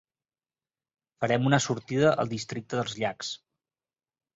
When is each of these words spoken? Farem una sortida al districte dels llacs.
Farem 1.21 1.47
una 1.51 1.61
sortida 1.67 2.17
al 2.25 2.35
districte 2.35 2.83
dels 2.85 3.01
llacs. 3.05 3.35